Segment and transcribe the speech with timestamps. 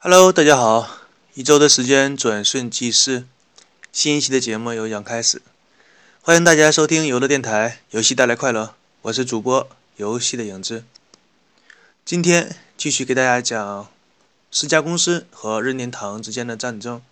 [0.00, 0.88] Hello，大家好，
[1.34, 3.24] 一周的时间转瞬即逝，
[3.90, 5.42] 新一期的节目又将开始，
[6.22, 10.84] 欢迎大家收听游乐电台，游戏带来快乐，我是主播游戏的影子。
[12.04, 13.88] 今天继续给大家讲
[14.52, 17.02] 世嘉公司和任天堂之间的战争。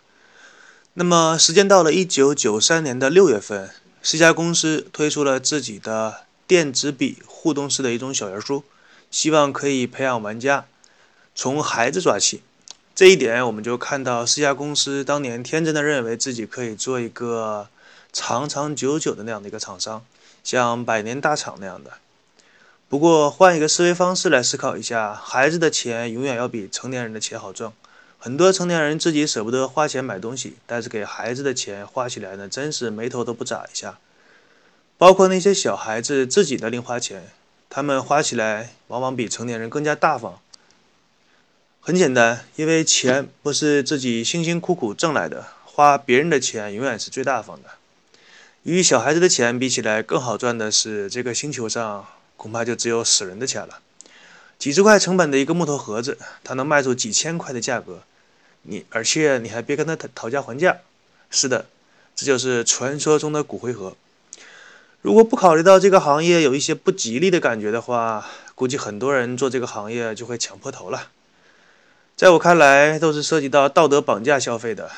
[0.95, 3.69] 那么时间到了一九九三年的六月份，
[4.01, 8.63] 世嘉公司推出了自己的电子笔互动式的一种小人书，
[9.11, 10.69] 希望可以培养玩家
[11.35, 12.43] 从孩子抓起。
[12.97, 17.69] 这一点，我们就看到四家公司当年天真的认为自己可以做一个
[18.11, 20.03] 长长久久的那样的一个厂商，
[20.43, 21.91] 像百年大厂那样的。
[22.89, 27.71] 不过，换一个思维方式来思考一下，孩子的钱永远要比成年人的钱好挣。
[28.19, 33.99] 很多成年人自己舍不得花钱买东西，但是给孩子的钱花起来呢，真是眉头都不眨一下。
[34.97, 37.29] 包括那些小孩子自己的零花钱，
[37.69, 40.41] 他们花起来往往比成年人更加大方。
[41.87, 47.69] 很简单，因为钱不是自己辛辛苦苦挣来的，花别人的钱永远是最大方的。
[48.65, 52.05] 与小孩子的钱比起来，更好赚的是这个星球上
[52.37, 53.79] 恐怕就只有死人的钱了。
[54.59, 58.03] 几十块成本的一个木头盒子，它能卖出几千块的价格，
[58.63, 60.79] 你而且你还别跟他讨讨价还价。
[61.31, 61.67] 是的，
[62.17, 63.97] 这就是传说中的骨灰盒。
[65.03, 68.27] 如果不考虑到这个行业有一些不吉利的感觉的话，
[68.57, 71.11] 估计很多人做这个行业就会抢破头了。
[72.17, 74.91] 在我看来，都是涉及到道德绑架消费的。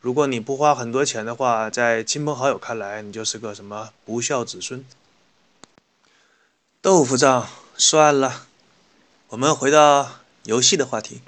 [0.00, 4.84] 如果你不花很多钱的话，在亲朋好友看来，你就是个什么不孝子孙。
[6.82, 8.46] 豆腐账算了，
[9.28, 11.20] 我们回到游戏的话题。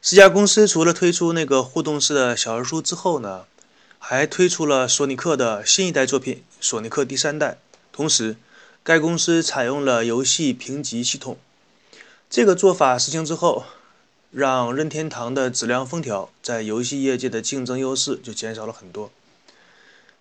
[0.00, 3.46] 这家公司除了推出那个互动式的小人书之后呢，
[3.98, 7.50] 还推出了索尼克的新一代作品《索尼克第三代》。
[7.90, 8.36] 同时，
[8.84, 11.36] 该公司采用了游戏评级系统。
[12.30, 13.64] 这个做法实行之后。
[14.30, 19.10] 让任天堂的质量封条在游戏业界的竞争优势就减少了很多。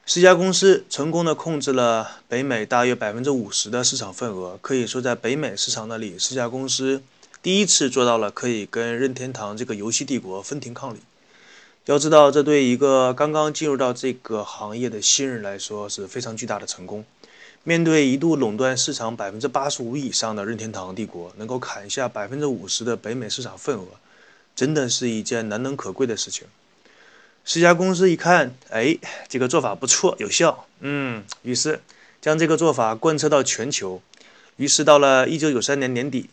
[0.05, 7.03] 四家公司成功的控制了北美大约百分之五十的市场份额，可以说在北美市场那里，四家公司
[7.41, 10.99] 第一次做到了可以跟任天堂这个游戏帝国分庭抗礼。
[11.87, 17.05] 要知道，这对一个刚刚进入到这个行业的新人来说是非常巨大的成功。
[17.63, 23.85] 面对一度垄断市场百分之八十五以上的任天堂帝国，能够砍下百分之五十的北美市场份额，
[24.53, 26.45] 真的是一件难能可贵的事情。
[27.45, 28.97] 十家公司一看，哎，
[29.29, 31.79] 这个做法不错，有效，嗯，于是
[32.19, 34.01] 将这个做法贯彻到全球。
[34.57, 36.29] 于是到了一九九三年年底，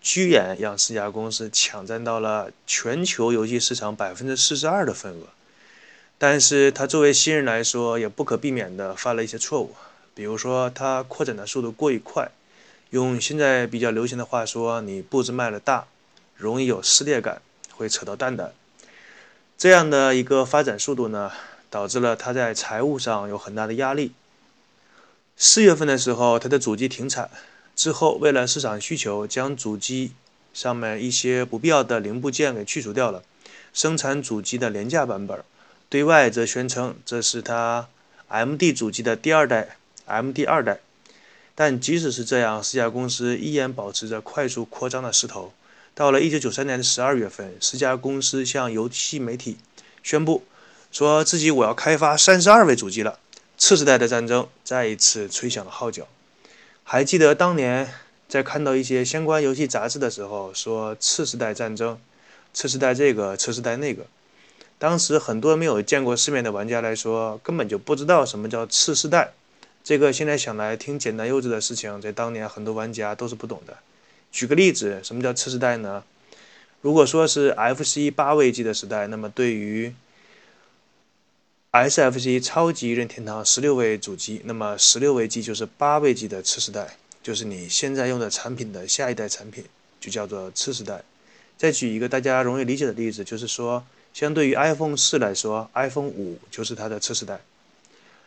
[0.00, 5.28] 居然让四家公司抢占到了全球游戏市场百分之四十二的份额。
[6.18, 9.74] 但是他作为新人来说，也不可避免的犯了一些错误。
[10.14, 12.28] 比如说，它扩展的速度过于快，
[12.90, 15.86] 用现在比较流行的话说，你步子迈了大，
[16.36, 17.40] 容易有撕裂感，
[17.76, 18.52] 会扯到蛋蛋。
[19.56, 21.30] 这样的一个发展速度呢，
[21.70, 24.10] 导致了它在财务上有很大的压力。
[25.36, 27.30] 四月份的时候，它的主机停产，
[27.78, 30.10] 之后为了市场需求，将主机
[30.52, 33.22] 上面一些不必要的零部件给去除掉了，
[33.72, 35.44] 生产主机的廉价版本，
[35.88, 37.86] 对外则宣称这是它
[38.28, 39.76] MD 主机的第二代。
[40.08, 40.80] MD 二代，
[41.54, 45.52] 但即使是这样，四家公司依然保持着快速扩张的势头。
[45.94, 49.58] 到了1993年的12月份，四家公司向游戏媒体
[50.02, 50.42] 宣布，
[50.90, 53.20] 说自己我要开发32位主机了。
[53.56, 56.08] 次世代的战争再一次吹响了号角。
[56.90, 57.86] 还记得当年
[58.30, 62.00] 在看到一些相关游戏杂志的时候，说次世代战争，
[62.54, 64.06] 次世代这个，次世代那个。
[64.78, 69.32] 当时很多没有见过世面的玩家来说，根本就不知道什么叫次世代。
[69.84, 73.76] 这个现在想来挺简单幼稚的事情，在当年很多玩家都是不懂的。
[74.32, 76.02] 举个例子，什么叫次世代呢？
[76.80, 79.92] 如果说是 FC 八位机的时代，那么对于
[81.86, 89.64] SFC 超级任天堂十六位主机，那么十六位机就是八位机的次世代，就是你现在用的产品的下一代产品，
[90.00, 91.02] 就叫做次世代。
[91.56, 93.84] 再举一个大家容易理解的例子，就是说，
[94.14, 97.40] 相对于 iPhone 四来说，iPhone 五就是它的次世代。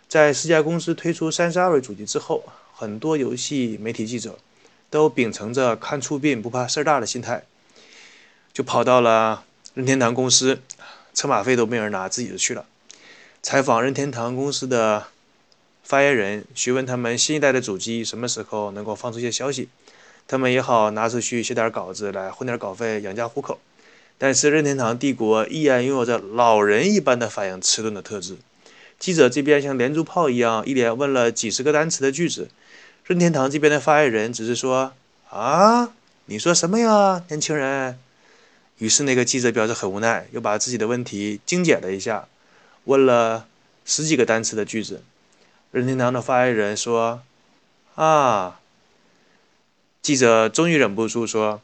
[0.08, 2.44] 在四家公司推出三十二位主机之后，
[2.74, 4.38] 很多游戏媒体记者
[4.90, 7.44] 都秉承着看出病不怕事儿大的心态，
[8.52, 10.62] 就跑到了任天堂公司，
[11.14, 12.66] 车马费都没人拿，自己就去了，
[13.44, 15.08] 采访任天堂公司的
[15.84, 19.68] 发言人，询问他们新一代的主机什么时候能够放出一些消息，
[20.28, 23.60] 他们也好拿出去写点稿子来混点稿费养家糊口。
[24.20, 28.38] 但是任天堂帝国依然拥有着老人一般的反应迟钝的特质。
[29.00, 32.48] 记者这边像连珠炮一样，一连问了几十个单词的句子。
[33.04, 34.94] 任天堂这边的发言人只是说
[35.32, 35.92] ：“啊，
[36.26, 37.98] 你说什么呀，年轻人？”
[38.78, 42.28] 于是那个记者表示很无奈，又把自己的问题精简了一下，
[42.86, 43.48] 问了
[43.86, 45.04] 十几个单词的句子。
[45.72, 47.22] 任天堂的发言人说
[47.96, 48.60] ：“啊。”
[50.02, 51.62] 记者终于忍不住说：“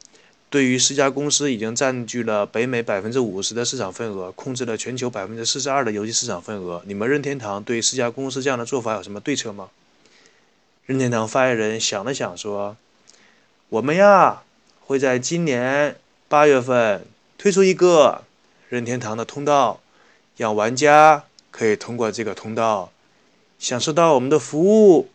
[0.50, 9.70] 对于四家公司已经占据了北美百分之五十的市场份额，控制了全球百分之四十二的游戏市场份额，你们任天堂对四家公司这样的做法有什么对策吗？”
[10.86, 12.78] 任天堂发言人想了想说
[13.68, 14.44] ：“我们呀，
[14.86, 15.98] 会在今年
[16.30, 17.06] 八月份
[17.38, 18.24] 推出一个
[18.70, 19.82] 任天堂的通道，
[20.38, 22.92] 让玩家可以通过这个通道
[23.60, 25.10] 享受到我们的服务。”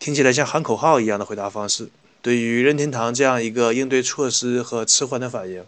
[0.00, 1.90] 听起来像喊口号一样的回答方式。
[2.22, 5.64] 对于任天堂这样一个应对措施和迟缓的反应，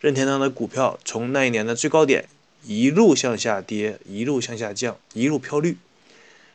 [0.00, 2.28] 任天堂的股票从那一年的最高点
[2.64, 5.76] 一路向下跌，一路向下降，一路飘绿。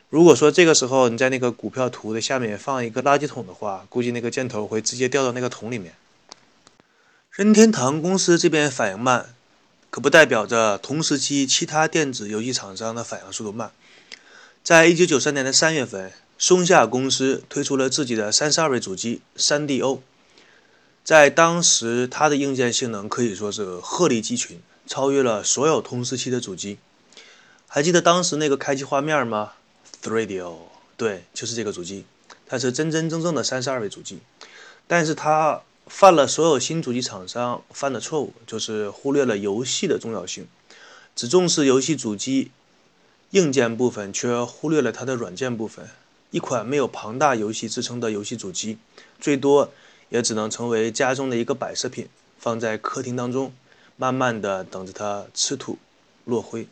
[0.08, 5.92] 如果说这个时候你在那个股票图的下面放一个垃圾桶的话，估计那个箭头会直接掉到那个桶里面。
[7.30, 9.34] 任天堂公司这边反应慢，
[9.90, 13.70] 可不代表着同时期其他电子游戏厂商的反应速度慢。
[14.62, 16.12] 在一九九三年的三月份。
[16.40, 19.98] 松下公司推出了自己的三十二位主机 3DO，
[21.02, 26.78] 在当时它的硬件性能可以说是鹤立鸡群，超越了所有同时期的主机。
[27.66, 29.54] 还记得当时那个开机画面吗
[30.00, 30.58] ？3DO，
[30.96, 32.04] 对，就是这个主机，
[32.46, 34.20] 它是真真正正的三十二位主机。
[34.86, 40.46] 但是它犯了所有新主机厂商犯的错误，就是忽略了游戏的重要性，
[41.16, 42.50] 只重视游戏主机
[43.30, 45.88] 硬件部分，却忽略了它的软件部分。
[46.30, 48.76] 一款没有庞大游戏支撑的游戏主机，
[49.18, 49.72] 最多
[50.10, 52.08] 也只能成为家中的一个摆设品，
[52.38, 53.52] 放在客厅当中，
[53.96, 55.78] 慢慢的等着它吃土
[56.26, 56.68] 落灰。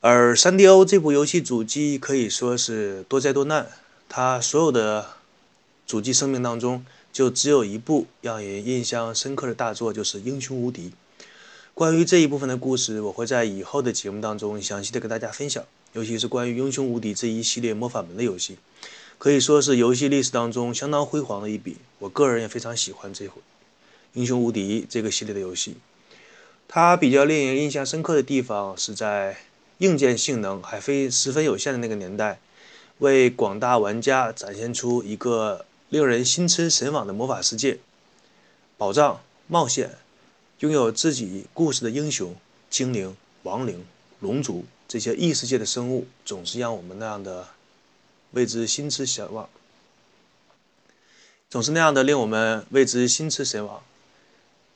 [0.00, 3.68] 而 3DO 这部游戏主机可以说是多灾多难，
[4.08, 5.16] 它所有的
[5.86, 10.88] 主机生命当中，就只有一部让人印象深刻的大作，就是《英雄无敌》。
[11.74, 15.64] 关于这一部分的故事，我会在以后的节目当中详细的跟大家分享。
[15.92, 18.56] 尤其是关于《英雄无敌》这一系列魔法门的游戏，
[19.18, 21.78] 可以说是游戏历史当中相当辉煌的一笔。
[21.98, 23.40] 我个人也非常喜欢这回
[24.14, 25.76] 《英雄无敌》这个系列的游戏。
[26.68, 29.38] 它比较令人印象深刻的地方是在
[29.78, 32.38] 硬件性能还非十分有限的那个年代，
[32.98, 37.80] 为广大玩家展现出一个令人心驰神往的魔法世界，
[38.78, 39.98] 宝藏、冒险，
[40.60, 42.36] 拥有自己故事的英雄、
[42.70, 43.84] 精灵、亡灵、
[44.20, 44.64] 龙族。
[44.86, 47.48] 这些异世界的生物总是让我们那样的
[48.30, 49.48] 为之心驰神往，
[51.48, 53.82] 总是那样的令我们为之心驰神往。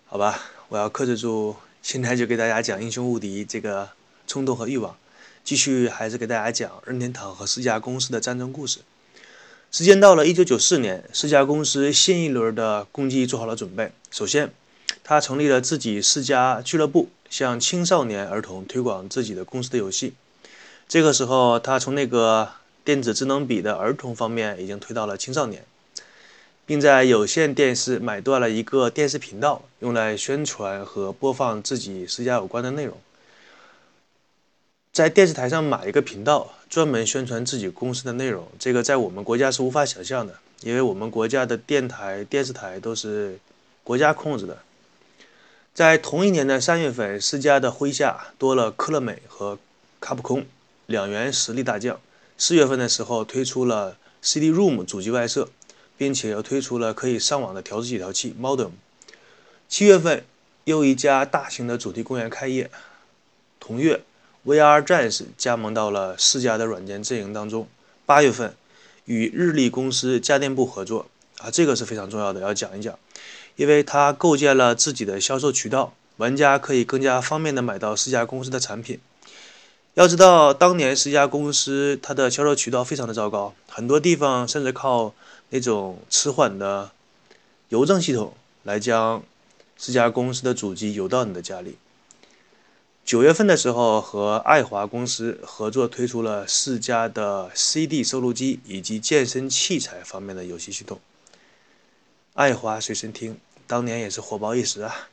[0.07, 3.91] 好吧，我要克制住，现在就给大家讲《英雄无敌》这个
[4.27, 4.97] 冲动和欲望，
[5.45, 8.81] 继续还是给大家讲任天堂和四家公司的战争故事。
[9.75, 13.91] 时间到了1994年，四家公司新一轮的攻击做好了准备。
[14.09, 14.53] 首先，
[15.03, 17.09] 他成立了自己四家俱乐部。
[17.29, 20.15] 向青少年儿童推广自己的公司的游戏。
[20.87, 22.49] 这个时候，他从那个
[22.85, 25.65] 电子智能笔的儿童方面已经推到了青少年，
[26.65, 32.97] 并在有线电视买断了一个电视频道，用来宣传和播放自己私家有关的内容。
[34.95, 43.41] 在电视台上买一个频道，专门宣传自己公司的内容，这个在我们国家是无法想象的，因为我们国家的电台、电视台都是
[43.83, 44.57] 国家控制的。
[45.75, 49.59] 在同一年的三月份，世嘉的麾下多了科乐美和
[49.99, 50.47] 卡普空
[50.87, 51.99] 两员实力大将。
[52.39, 55.49] 四月份的时候，推出了 CD-ROM 主机外设，
[55.99, 58.71] 并且又推出了可以上网的调制解调器 Modem。
[59.69, 60.25] 七月份，
[60.63, 62.71] 又一家大型的主题公园开业。
[63.59, 64.05] 同月
[64.45, 67.67] ，VR 战士加盟到了世嘉的软件阵营当中。
[68.07, 68.55] 八月份，
[69.07, 71.07] 与日立公司家电部合作，
[71.39, 72.99] 啊，这个是非常重要的，要讲一讲。
[73.57, 79.01] 因为它构建了自己的销售渠道，玩家可以更加方便的买到四家公司的产品。
[79.95, 85.15] 要知道，当年十家公司它的销售渠道非常的糟糕，很多地方甚至靠
[85.51, 86.91] 那种迟缓的
[87.69, 88.35] 邮政系统
[88.65, 89.23] 来将
[89.79, 91.77] 十家公司的主机邮到你的家里。
[93.05, 100.99] 九月份的时候，和爱华公司合作推出了四家的 CD 收录机以及健身器材方面的游戏系统。
[102.33, 105.09] 爱华随身听当年也是火爆一时啊！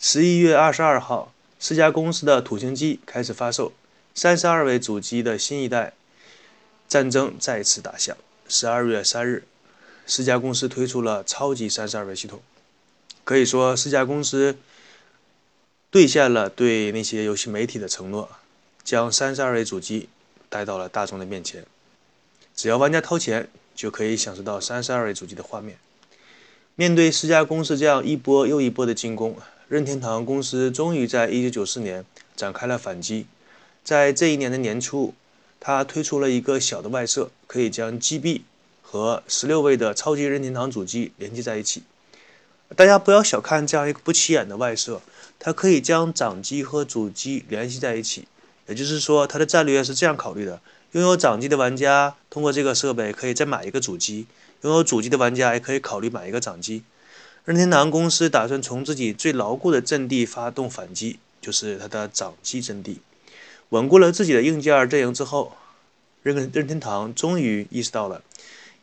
[0.00, 3.72] 十一月二十二号，四家公司的土星机开始发售，
[4.12, 5.92] 三十二位主机的新一代
[6.88, 8.16] 战争再次打响。
[8.48, 9.44] 十二月三日，
[10.04, 12.42] 四家公司推出了超级三十二位系统，
[13.22, 14.58] 可以说四家公司
[15.92, 18.30] 兑现了对那些游戏媒体的承诺，
[18.82, 20.08] 将三十二位主机
[20.48, 21.66] 带到了大众的面前，
[22.56, 25.76] 只要玩家掏钱，就可以享受到三十二位主机的画面。
[26.76, 29.36] 面对四家公司这样一波又一波的进攻，
[29.68, 33.26] 任天堂公司终于在1994年展开了反击。
[33.84, 35.12] 在这一年的年初，
[35.60, 38.40] 他推出了一个小的外设，可以将 GB
[38.80, 41.82] 和16位的超级任天堂主机连接在一起。
[42.74, 45.02] 大家不要小看这样一个不起眼的外设，
[45.44, 48.28] 它可以将掌机和主机联系在一起。
[48.68, 50.60] 也就是说，它的战略是这样考虑的：
[50.92, 54.26] 拥有掌机的玩家通过这个设备可以再买一个主机；
[54.60, 56.84] 拥有主机的玩家也可以考虑买一个掌机。
[57.44, 63.00] 任天堂公司打算从自己最牢固的阵地发动反击，就是它的掌机阵地。
[63.70, 65.56] 稳固了自己的硬件阵营之后。
[66.24, 68.22] 任任天堂终于意识到了，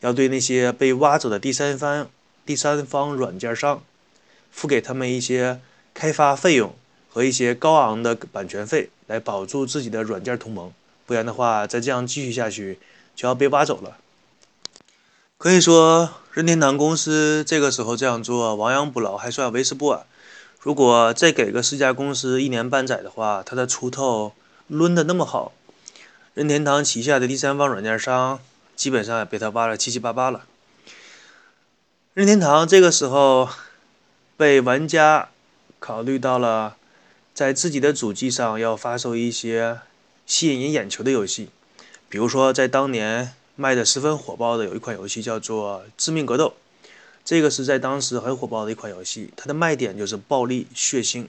[0.01, 2.09] 要对那些被挖走的第三方
[2.45, 3.81] 第三方软件商，
[4.51, 5.61] 付给他们一些
[5.99, 6.73] 开发费用
[7.09, 10.71] 和一些高昂的版权费，来保住自己的软件同盟。
[11.05, 12.79] 不然的话，再这样继续下去，
[13.17, 13.97] 就要被挖走了。
[15.37, 20.05] 可以说，任天堂公司这个时候这样做，亡羊补牢还算为时不晚。
[20.61, 24.31] 如果再给个四家公司一年半载的话，它的锄头
[24.67, 25.51] 抡得那么好。
[26.33, 28.39] 任天堂旗下的第三方软件商
[28.73, 30.45] 基本上也被他挖了七七八八了。
[32.13, 33.49] 任天堂这个时候
[34.37, 35.27] 被玩家
[35.79, 36.75] 考虑到了，
[37.33, 39.79] 在自己的主机上要发售一些
[40.25, 41.49] 吸引人眼球的游戏，
[42.09, 46.53] 比如说在当年卖的十分火爆的有一款游戏叫做《致命格斗》，
[47.23, 51.25] 这个是在当时很火爆的一款游戏，它的卖点就是暴力血腥，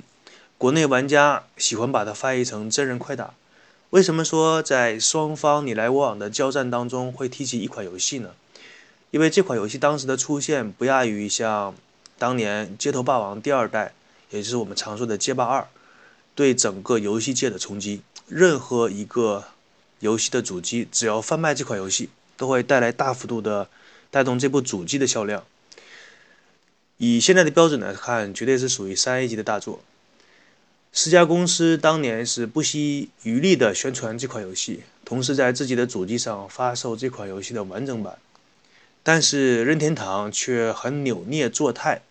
[0.58, 3.34] 国内玩家喜欢把它翻译成真人快打。
[3.90, 8.30] 为什么说在双方你来我往的交战当中会提起一款游戏呢？
[9.10, 11.74] 因为这款游戏当时的出现不亚于像
[12.16, 13.92] 当年《街头霸王》第二代，
[14.30, 15.68] 也就是我们常说的街霸二，
[16.34, 18.02] 对整个游戏界的冲击。
[18.28, 19.44] 任何一个
[19.98, 23.68] 游戏的主机只要贩卖这款游戏，都会带来大幅度的
[24.10, 25.44] 带动这部主机的销量。
[26.96, 29.80] 以现在的标准来看，绝对是属于三 A 级的大作。
[30.92, 38.18] 四家公司当年是不惜余力的宣传这款游戏，同时在自己的主机上发售这款游戏的完整版。
[39.02, 42.02] 但是任天堂却很扭捏作态，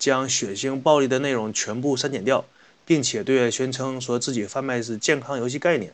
[0.00, 2.44] 将血腥暴力的内容全部删减掉，
[2.84, 5.92] 并且对外宣称说自己贩卖是健康游戏概念。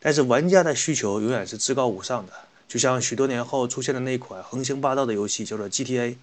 [0.00, 2.32] 但是玩家的需求永远是至高无上的，
[2.66, 6.16] 就像许多年后出现的那款横行霸道的游戏叫做 GTA。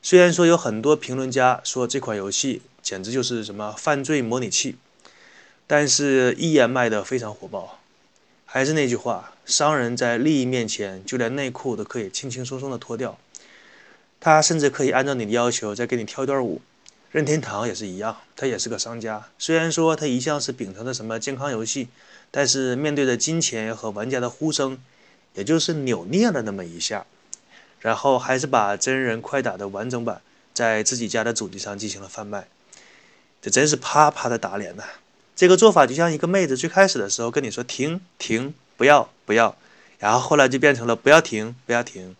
[0.00, 2.62] 虽然说有很多评论家说这款游戏。
[2.86, 4.76] 简直就是什么犯罪模拟器，
[5.66, 7.80] 但是依然卖得非常火爆。
[8.44, 13.18] 还是那句话，商人在利益面前，就连内裤都可以轻轻松松的脱掉。
[14.20, 16.60] 他甚至可以按照你的要求再给你跳一段舞。
[17.12, 19.28] 任天堂也是一样，他也是个商家。
[19.38, 21.88] 虽然说他一向是秉承的什么健康游戏，
[22.30, 24.78] 但是面对着金钱和玩家的呼声，
[25.34, 27.06] 也就是扭捏了那么一下，
[27.80, 30.20] 然后还是把真人快打的完整版
[30.52, 32.48] 在自己家的主机上进行了贩卖。
[33.40, 34.82] 这真是啪啪的打脸呐！
[35.36, 39.56] 这个做法就像一个妹子最开始的时候跟你说停停，不要不要，
[39.98, 42.16] 然后后来就变成了不要停不要停。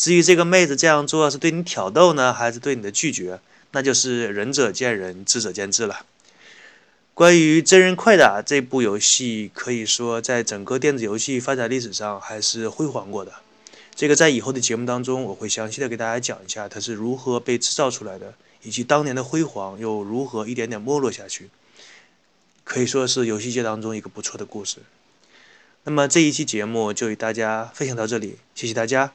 [0.00, 3.38] 至于这个妹子这样做是对你挑逗呢，还是对你的拒绝，
[3.72, 6.06] 那就是仁者见仁，智者见智了。
[7.12, 13.34] 关于真人快打这部游戏，可以说在整个电子游戏发展历史上还是辉煌过的。
[13.94, 18.32] 这个在以后的节目当中，我会详细的给大家讲一下它是如何被制造出来的。
[18.62, 21.50] 以及当年的辉煌又如何一点点没落下去，
[22.64, 24.78] 可以说是游戏界当中一个不错的故事。
[25.84, 29.14] 那么这一期节目就与大家分享到这里，谢谢大家，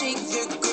[0.00, 0.69] shake your